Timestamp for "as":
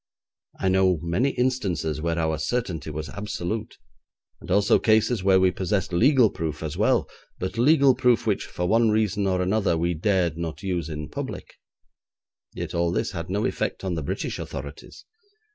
6.63-6.75